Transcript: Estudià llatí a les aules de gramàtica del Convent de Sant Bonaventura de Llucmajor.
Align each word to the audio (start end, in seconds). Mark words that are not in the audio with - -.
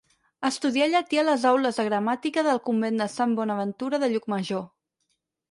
Estudià 0.47 0.85
llatí 0.93 1.19
a 1.21 1.25
les 1.27 1.45
aules 1.49 1.77
de 1.81 1.85
gramàtica 1.89 2.45
del 2.49 2.59
Convent 2.71 2.99
de 3.03 3.09
Sant 3.17 3.37
Bonaventura 3.43 4.01
de 4.07 4.11
Llucmajor. 4.17 4.67